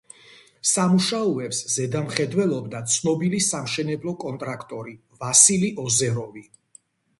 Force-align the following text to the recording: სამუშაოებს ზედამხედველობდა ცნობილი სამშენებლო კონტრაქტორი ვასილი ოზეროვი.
სამუშაოებს 0.69 1.59
ზედამხედველობდა 1.73 2.81
ცნობილი 2.95 3.43
სამშენებლო 3.49 4.15
კონტრაქტორი 4.25 4.99
ვასილი 5.23 5.73
ოზეროვი. 5.87 6.47